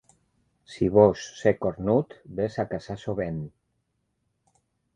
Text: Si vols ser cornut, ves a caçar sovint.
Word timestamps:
Si 0.75 0.87
vols 0.95 1.25
ser 1.41 1.53
cornut, 1.65 2.17
ves 2.41 2.59
a 2.63 2.67
caçar 2.73 2.99
sovint. 3.05 3.41